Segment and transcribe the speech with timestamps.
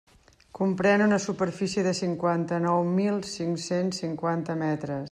[0.59, 4.97] Comprèn una superfície de cinquanta-nou mil cinc-cents cinquanta metres.